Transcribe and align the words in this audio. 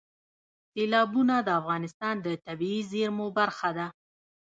سیلابونه 0.73 1.35
د 1.43 1.49
افغانستان 1.61 2.15
د 2.21 2.27
طبیعي 2.45 2.81
زیرمو 2.91 3.27
برخه 3.39 3.69
ده. 3.77 3.87